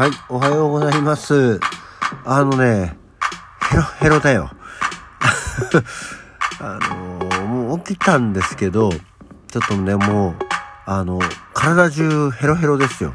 [0.00, 1.60] はい、おはようございます。
[2.24, 2.96] あのね、
[3.68, 4.50] ヘロヘロだよ。
[6.58, 10.36] あのーもう起きたんですけど、ちょっとね、もう、
[10.86, 11.18] あの、
[11.52, 13.14] 体中ヘロヘロですよ。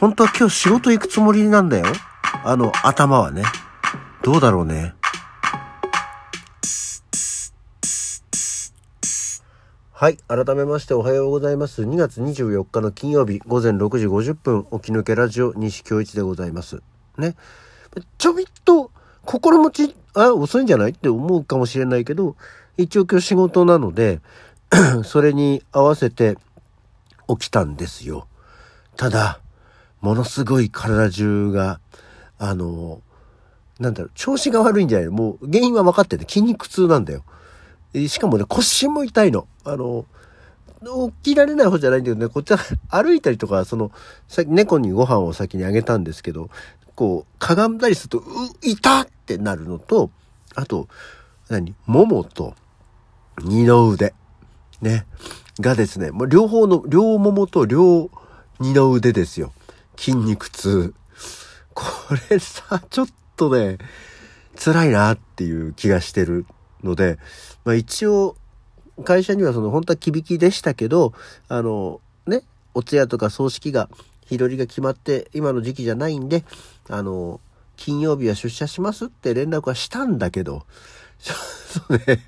[0.00, 1.84] 本当は今日仕事行くつもりなんだよ。
[2.46, 3.42] あの、頭はね。
[4.22, 4.94] どうだろうね。
[10.04, 10.18] はい。
[10.28, 11.82] 改めましておはようございます。
[11.82, 16.82] 2月24日の金曜日午前6時50分、起き抜けラジオ西京一でございます。
[17.16, 17.36] ね。
[18.18, 18.90] ちょびっと
[19.24, 22.36] 心持ち、あ、遅いんじゃないって思うかもしれないけど、
[22.76, 24.20] 一応今日仕事なので、
[25.04, 26.36] それに合わせて
[27.26, 28.26] 起きたんですよ。
[28.98, 29.40] ただ、
[30.02, 31.80] ものすごい体中が、
[32.38, 33.00] あの、
[33.80, 37.24] なんだろう、調子が悪いんじゃないもう原因は分かってて筋肉痛なんだよ。
[38.08, 39.46] しかもね、腰も痛いの。
[39.64, 40.04] あの、
[41.22, 42.58] 起きられない方じゃないんだけどね、こっちは
[42.90, 43.90] 歩いたりとか、その、
[44.28, 46.50] さっき猫にご飯を先にあげたんですけど、
[46.94, 48.22] こう、かがんだりすると、う、
[48.62, 50.10] 痛ってなるのと、
[50.54, 50.88] あと、
[51.48, 52.54] 何ももと、
[53.42, 54.14] 二の腕。
[54.80, 55.06] ね。
[55.60, 58.10] がですね、もう両方の、両ももと両
[58.58, 59.52] 二の腕ですよ。
[59.96, 60.94] 筋肉痛。
[61.74, 61.84] こ
[62.30, 63.78] れさ、ちょっとね、
[64.56, 66.46] 辛いなっていう気がしてる
[66.84, 67.18] ので、
[67.64, 68.36] まあ一応、
[69.04, 71.12] 会社にはその本当は響きでしたけど、
[71.48, 72.42] あの、ね、
[72.74, 73.88] お通夜とか葬式が、
[74.26, 76.44] 日取りが決まって、今の時期じゃないんで、
[76.88, 77.40] あの、
[77.76, 80.64] 金曜日は出社しますって連絡はしたんだけど、
[81.18, 81.34] ちょ
[81.96, 82.24] っとね、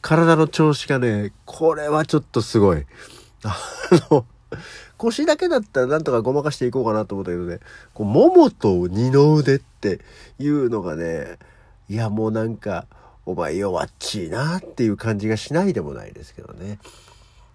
[0.00, 2.86] 体の調子がね、これはちょっとすごい。
[3.44, 3.56] あ
[4.10, 4.24] の、
[4.96, 7.60] 腰だけだったらなんとかごまかしていこうかなと思ったけどね、
[7.94, 10.00] こう、ももと二の腕って
[10.38, 11.38] いうのがね、
[11.88, 12.86] いやもうなんか、
[13.28, 16.78] お前弱っちいなっていう感じがしないでもないですけどね。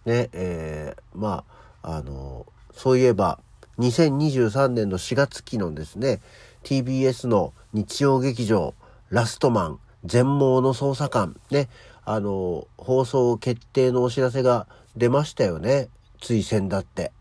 [0.05, 1.43] ね、えー、ま
[1.81, 3.39] あ、あの、そういえば、
[3.79, 6.21] 2023年の4月期のですね、
[6.63, 8.75] TBS の日曜劇場、
[9.09, 11.69] ラストマン、全盲の捜査官、ね、
[12.05, 15.89] あの、放送決定のお知らせが出ましたよね。
[16.21, 17.11] つい先だって。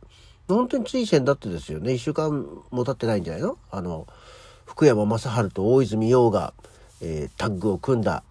[0.47, 1.95] 本当につい先だってですよね。
[1.95, 3.57] 一週間も経ってないんじゃないの？
[3.71, 4.07] あの、
[4.67, 6.53] 福山雅治と大泉洋が、
[7.03, 8.23] えータッグを組んだ、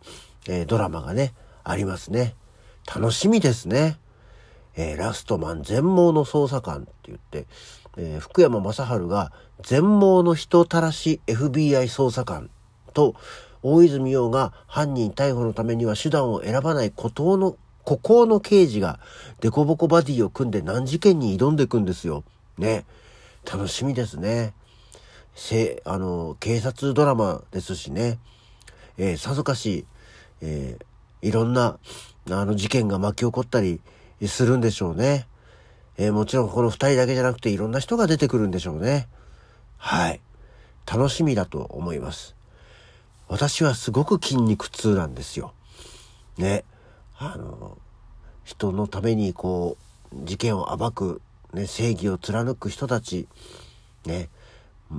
[0.47, 1.33] えードラマがね、
[1.63, 2.35] ありますね。
[2.93, 3.99] 楽しみですね。
[4.75, 7.45] えーラストマン全盲の捜査官って言って、
[7.97, 9.31] えー福山雅治が
[9.61, 12.49] 全盲の人たらし FBI 捜査官
[12.93, 13.15] と
[13.61, 18.99] 大泉洋が犯人逮捕のためには手段を選ばない孤島の孤高の刑事が
[19.41, 22.23] デコボコバディを組んで難事件に挑んでいくんですよ。
[22.57, 22.85] ね。
[23.45, 24.53] 楽しみですね。
[25.33, 28.19] せ、あの、警察ドラマですしね。
[29.01, 29.85] えーさぞかし、
[30.41, 30.85] えー
[31.28, 31.78] いろんな、
[32.31, 33.79] あの、事件が巻き起こったり
[34.25, 35.28] するんでしょうね。
[35.97, 39.07] えーもちろんこの二人だけじゃなくていろんな人が出てくるんでしょうね。
[39.78, 40.22] はい。
[40.85, 42.35] 楽しみだと思います。
[43.28, 45.53] 私はすごく筋肉痛なんですよ。
[46.38, 46.63] ね。
[47.17, 47.78] あの、
[48.44, 49.78] 人のためにこ
[50.11, 51.22] う、事件を暴く、
[51.53, 53.28] ね、正義を貫く人たち、
[54.06, 54.29] ね。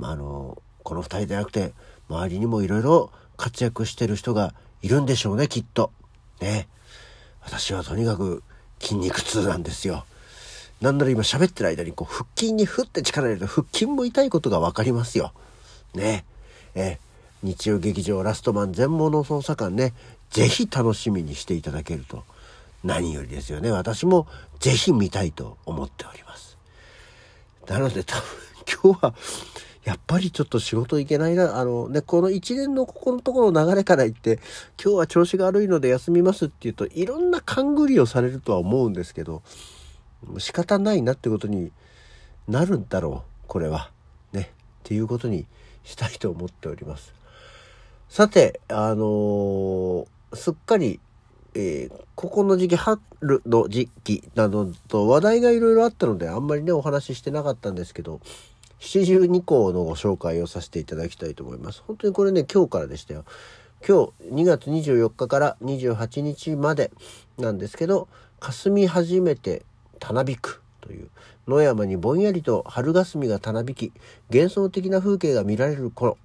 [0.03, 1.73] あの、この二人でなくて、
[2.09, 5.93] 周りにもいろいろ活躍してる人がいるんでしょうね、きっと。
[6.41, 6.69] ね。
[7.41, 8.43] 私はとにかく
[8.81, 10.05] 筋肉痛なんですよ。
[10.81, 15.33] なんなら今喋ってる間にこう腹筋にふって力入れると腹筋も痛いことがわかりますよ。
[15.95, 16.25] ね。
[16.75, 16.99] え、
[17.43, 19.95] 日曜劇場ラストマン全盲の捜査官ね、
[20.31, 22.25] ぜひ楽しみにしていただけると
[22.83, 23.71] 何よりですよね。
[23.71, 24.27] 私も
[24.59, 26.57] ぜひ見たいと思っております。
[27.69, 28.25] なので多分
[28.83, 29.15] 今日は
[29.85, 31.59] やっぱりちょっと仕事行けないな。
[31.59, 34.39] あのね、この一連のここのところの流れから言って、
[34.83, 39.43] 今日は調子が悪いので休みますって言うと、いろんな勘繰りをされるとは思うんですけど、
[40.39, 41.73] 仕方ないなってことに
[42.47, 43.47] なるんだろう。
[43.49, 43.91] これは。
[44.33, 44.53] ね。
[44.53, 45.47] っていうことに
[45.83, 47.13] したいと思っております。
[48.09, 50.99] さて、あのーすっかり、
[51.55, 53.01] えーここの時期、春
[53.47, 58.21] の時期などと話題がいろいろあったので、あんまりね、お話ししてなかったんですけど、
[58.85, 61.85] 七十二項のご紹介をさせていただきたいと思います。
[61.87, 63.25] 本当にこれね、今日からでしたよ。
[63.87, 66.91] 今日2月24日から28日まで
[67.39, 68.09] なんですけど、
[68.41, 69.65] 霞初めて
[70.01, 71.11] たなびくという
[71.47, 73.93] 野山にぼんやりと春霞がたなびき
[74.33, 76.19] 幻想的な風景が見られる頃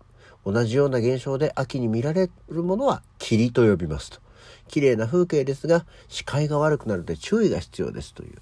[0.44, 4.20] 同じような現象で秋に見られるものは霧と呼びますと
[4.68, 8.40] 綺麗な風景ですが視界が悪くなるので注意が必要ですという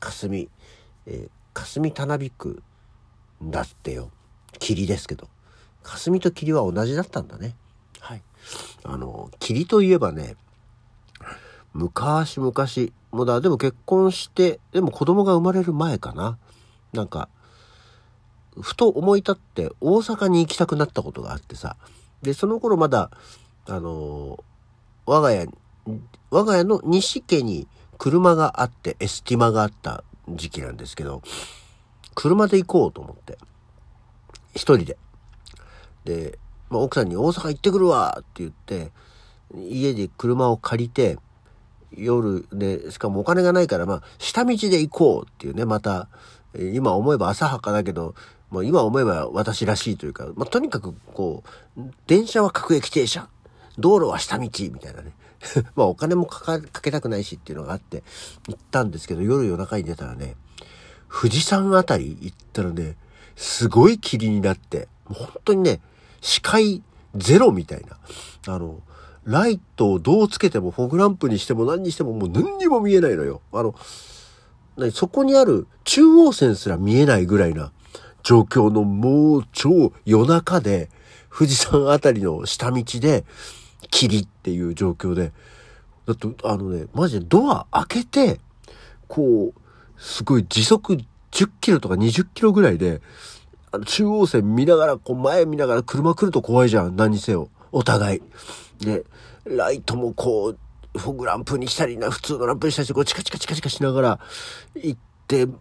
[0.00, 0.50] 霞、
[1.06, 1.28] えー
[1.58, 2.62] 霞たなびく
[3.42, 4.10] だってよ。
[4.58, 5.28] 霧ですけど。
[5.82, 7.54] 霞と霧は同じだったんだね。
[8.00, 8.22] はい。
[8.84, 10.36] あの霧といえばね
[11.72, 12.52] 昔々
[13.10, 16.38] もうだでも結婚してでも子供が生まれる前かな。
[16.92, 17.28] なんか
[18.60, 21.76] ふと思い立って大阪に行きたくなったことがあってさ。
[22.22, 23.10] で、その頃まだ、
[23.66, 24.42] あの
[25.06, 25.46] 我が家、
[26.30, 27.68] 我が家の西家に
[27.98, 31.22] 車があって、エスティマがあった時期なんですけど、
[32.18, 33.38] 車で行こうと思って。
[34.52, 34.98] 一人で。
[36.04, 36.38] で、
[36.68, 38.90] まあ、奥さんに大阪行ってくるわって言って、
[39.54, 41.16] 家で車を借りて、
[41.92, 46.08] 夜で、しかもお金がないから、まあ、下道で行こうっていうね、また、
[46.58, 48.16] 今思えば浅はかだけど、
[48.50, 51.44] もう今思えば私らしいというか、まあ、とにかくこ
[51.76, 53.28] う、電車は各駅停車、
[53.78, 54.50] 道路は下道、み
[54.80, 55.12] たいなね。
[55.76, 58.02] まあお金もかか、かけたくないしっていうのがあって
[58.48, 60.34] 行ったんですけど、夜夜中に出たらね、
[61.10, 62.96] 富士山あたり行ったらね、
[63.36, 65.80] すごい霧になって、本当にね、
[66.20, 66.82] 視界
[67.16, 67.82] ゼロみたい
[68.46, 68.54] な。
[68.54, 68.80] あの、
[69.24, 73.42] ライトをどうつけても、フォグランプにしても何にしてももう何にも見えないのよ。
[73.52, 73.74] あの、
[74.92, 77.72] そこにある中央線すら見えないぐらいな
[78.22, 80.90] 状況のもう超夜中で、
[81.30, 83.24] 富士山あたりの下道で、
[83.90, 85.32] 霧っていう状況で、
[86.06, 88.40] だって、あのね、マジでドア開けて、
[89.08, 89.60] こう、
[89.98, 90.98] すごい時速
[91.32, 93.00] 10キロとか20キロぐらいで、
[93.70, 96.96] あの中央線見ながら、こう前見ながら車来ると怖いじゃん。
[96.96, 97.50] 何にせよ。
[97.72, 98.22] お互い。
[98.80, 99.04] で、
[99.44, 100.54] ライトもこ
[100.94, 104.20] う、フォグランプにしたりな、普通のランプにしたりして、こうチカチカチカチカしながら
[104.74, 105.52] 行って、1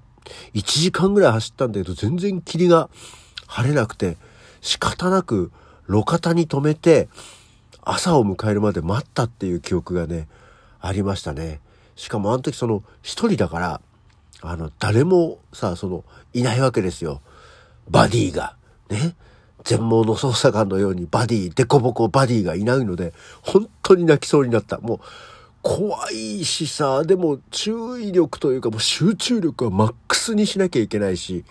[0.53, 2.89] 時間ぐらい走ったんだけど、全然霧が
[3.47, 4.17] 晴れなくて、
[4.61, 5.51] 仕方なく
[5.87, 7.09] 路肩に止めて、
[7.81, 10.27] 朝を迎えるまで待ったっていう記憶がね、
[10.79, 11.61] ありましたね。
[11.95, 13.81] しかもあの時その一人だから、
[14.41, 16.03] あの、誰もさ、その、
[16.33, 17.21] いないわけですよ。
[17.89, 18.55] バディが。
[18.89, 19.15] ね。
[19.63, 24.79] 全盲の捜査官のようにバディ、デコボコバディがいないので、本当に泣きそうになった。
[24.79, 24.99] もう、
[25.61, 31.43] 怖いしさ、でも注意力というかもう集中力はマックスにしなきゃいけないし、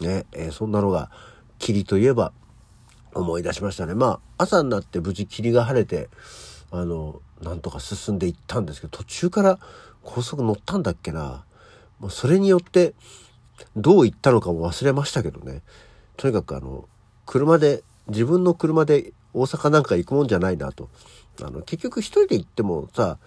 [0.00, 1.10] ね、えー、そんなのが、
[1.58, 2.32] 霧といえば
[3.14, 3.94] 思い出しましたね。
[3.94, 6.08] まあ、朝になって無事霧が晴れて、
[6.72, 9.58] あの、なんとか進んでいったんですけど、途中から
[10.02, 11.44] 高速乗ったんだっけな。
[12.02, 12.94] もうそれによって、
[13.76, 15.62] どう行ったのかも忘れましたけどね。
[16.16, 16.88] とにかくあの、
[17.26, 20.90] 車で、自分の車で大阪なんか行くもんじゃないなと。
[21.40, 23.18] あの、結局一人で行ってもさ、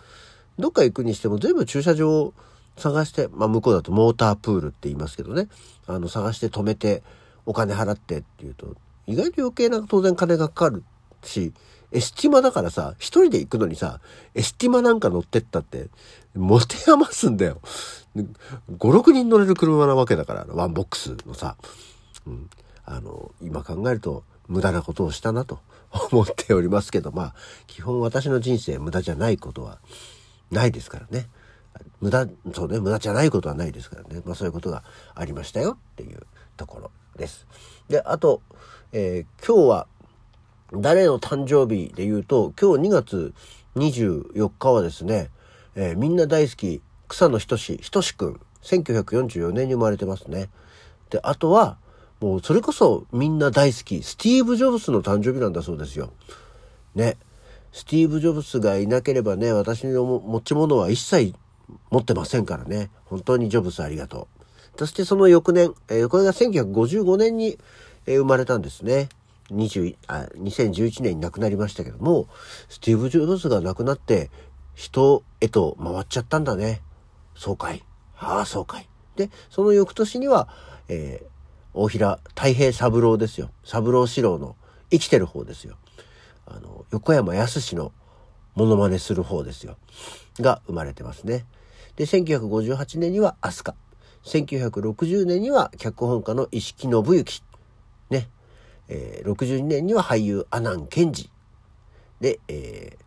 [0.59, 2.33] どっか行くにしても全部駐車場を
[2.75, 5.47] 探して、まあ向こうだとモータープールって言いますけどね。
[5.87, 7.01] あの、探して止めて、
[7.45, 8.75] お金払ってっていうと、
[9.07, 10.83] 意外と余計な当然金がかかる
[11.23, 11.53] し、
[11.91, 14.01] エスティマだからさ、一人で行くのにさ、
[14.33, 15.87] エスティマなんか乗ってったって、
[16.35, 17.61] 持て余すんだよ。
[18.15, 18.27] 5、
[18.77, 21.57] 6人乗れる車なわけだから、ワンボックスのさ。
[22.25, 22.49] うん、
[22.85, 25.59] あの、今考えると無駄なことをしたなと
[26.11, 27.35] 思っておりますけど、まあ、
[27.67, 29.79] 基本私の人生無駄じゃないことは
[30.51, 31.29] ないですからね。
[31.99, 34.21] 無駄、そうね、無駄じゃないことはないですからね。
[34.25, 34.83] まあそういうことが
[35.13, 36.25] ありましたよっていう
[36.55, 37.47] ところです。
[37.89, 38.41] で、あと、
[38.91, 39.87] えー、今日は
[40.73, 43.33] 誰の誕生日で言うと、今日2月
[43.75, 45.29] 24日はですね、
[45.75, 50.49] えー、みんな大好き、草野仁志、仁志くん、1944年に生まれてますね。
[51.09, 51.77] で、あとは、
[52.21, 56.13] もうそれこそみんな大好き、スティーブ・ジョブスの誕生日なんだそうですよ。
[56.95, 57.17] ね。
[57.71, 61.35] スティーブ・ジョブスがいなければね、私の持ち物は一切
[61.91, 62.89] 持ってませんからね。
[63.05, 64.29] 本当にジョブスありがと
[64.75, 64.79] う。
[64.79, 67.57] そしてその翌年、えー、これが1955年に、
[68.05, 69.09] えー、生まれたんですね。
[69.51, 72.27] 20あ2011年に亡くなりましたけども、
[72.69, 74.31] スティーブ・ジョブズが亡くなって、
[74.73, 76.81] 人へと回っちゃったんだね。
[77.35, 77.83] そうかい。
[78.17, 78.87] ああ、そうかい。
[79.15, 80.47] で、その翌年には、
[80.87, 81.27] えー、
[81.73, 83.51] 大平太平三郎ですよ。
[83.63, 84.55] 三郎四郎の
[84.89, 85.75] 生きてる方ですよ。
[86.45, 87.91] あの、横山康の
[88.55, 89.77] モノマネする方ですよ。
[90.39, 91.45] が生まれてますね。
[91.95, 93.77] で、1958年には飛鳥。
[94.23, 97.43] 1960年には脚本家の石木信之。
[98.09, 98.29] ね。
[98.87, 101.29] えー、62年には俳優阿南健治。
[102.21, 103.05] で、えー、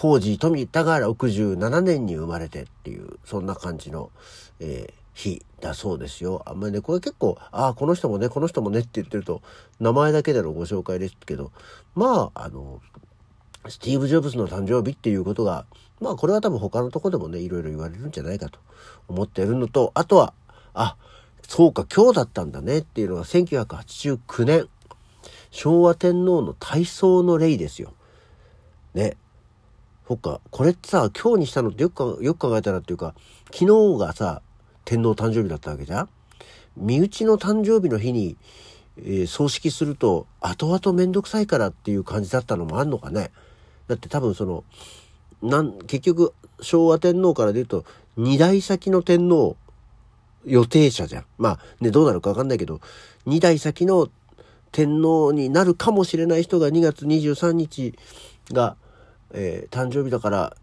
[0.00, 4.10] コージー富田が67年に生まれてっていう、そんな感じの、
[4.58, 6.42] えー、日だそうですよ。
[6.46, 9.42] あんまりね、これ結構、ああ、この人もね、この人もねって言ってると、
[9.78, 11.52] 名前だけでのご紹介ですけど、
[11.94, 12.80] まあ、あの、
[13.68, 15.66] スティーブ・ジョブズの誕生日っていうことが、
[16.00, 18.58] まあ、これは多分他のとこでもね、いろいろ言われるんじゃないかと
[19.06, 20.32] 思ってるのと、あとは、
[20.72, 20.96] あ、
[21.46, 24.66] そうか、今日だったんだねっていうのが1989年、
[25.50, 27.92] 昭和天皇の体操の礼ですよ。
[28.94, 29.18] ね。
[30.10, 33.14] そっか、これってさ、今日にしたのってよくよく考えたらっていうか、
[33.52, 33.58] 昨
[33.94, 34.42] 日がさ、
[34.84, 36.08] 天皇誕生日だったわけじゃん？
[36.76, 38.36] 身内の誕生日の日に、
[38.98, 43.30] えー、葬式すると、後々めんどくさいからっていう感じだったのもあんのかね？
[43.86, 44.64] だって多分その、
[45.42, 47.84] なん、結局、昭和天皇からで言うと、
[48.16, 49.56] 二代先の天皇
[50.44, 51.24] 予定者じゃん。
[51.38, 52.80] まあね、どうなるかわかんないけど、
[53.28, 54.08] 2代先の
[54.72, 57.94] 天皇になるかもしれない人が2月23日
[58.50, 58.74] が、
[59.32, 60.56] えー、誕生日だから、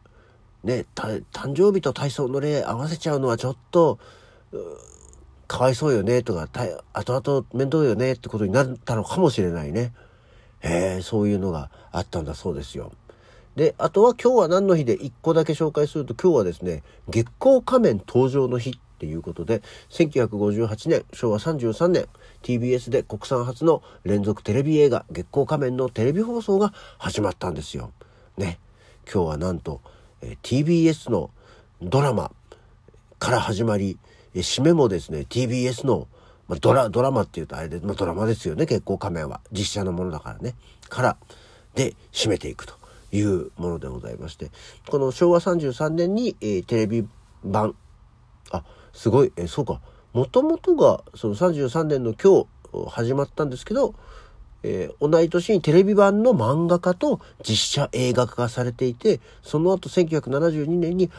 [0.63, 1.23] ね、誕
[1.55, 3.99] 生日と体操の例合わせちゃうのはちょっと、
[5.47, 6.47] かわいそうよねとか、
[6.93, 9.93] 後々面倒よねってことになったのかもしれないね。
[10.61, 12.91] へえ、そういうのがあったんだそうですよ。
[13.55, 22.07] で、あとは今日は何の日で1個だけ紹介すると今日はですね、月光仮面登場の日っていうことで、1958年、昭和33年、
[22.43, 27.91] TBS で国産初の連続テレビ映画月光仮面のテレビ放送が始まったんですよ。
[28.37, 28.59] ね。
[29.11, 29.81] 今日はなんと、
[30.21, 31.29] え、TBS の
[31.81, 32.31] ドラマ
[33.19, 33.97] から始まり、
[34.33, 36.07] え、締めもですね、TBS の、
[36.47, 39.41] まあ、ドラ、ドラマっていうとあれで、まあ、ドラマですよね、月光仮面は。
[39.51, 40.55] 実写のものだからね。
[40.89, 41.17] から、
[41.75, 42.75] で、締めていくと
[43.11, 44.51] いうものでございまして、
[44.89, 47.07] この昭和33年に、えー、テレビ
[47.43, 47.75] 版、
[48.51, 48.63] あ、
[48.93, 49.81] すごい、え、そうか。
[50.13, 53.93] もともとが、その33年の今日始まったんですけど、
[54.69, 61.09] えー、同い年にテレビ版の漫画化と実写映画化されていて、その後1972年に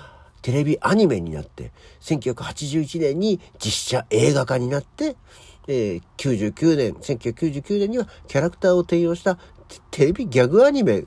[0.43, 5.17] テレビアニメになって、1981年に実写映画化になって、
[5.67, 9.38] えー、99年、1999年にはキャラクターを転用した
[9.90, 11.07] テレビギャグアニメ、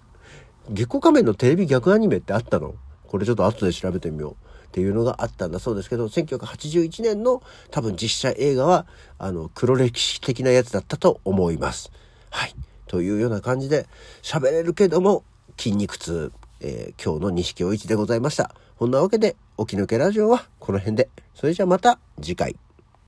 [0.67, 2.73] 月光仮面のテレビギャグアニメってあったの？
[3.05, 4.33] これちょっと後で調べてみよう。
[4.33, 8.87] っていうのがあったんだそうですけど、1981年の多分実写映画は、
[9.19, 11.91] あの、黒歴史的なやつだったと思います。
[12.31, 12.55] はい。
[12.87, 13.87] というような感じで、
[14.23, 15.23] 喋れるけども、
[15.57, 18.55] 筋肉痛、えー、今日の西京一でございました。
[18.77, 21.09] こんなわけで、起き抜けラジオはこの辺で。
[21.35, 22.55] それじゃまた次回。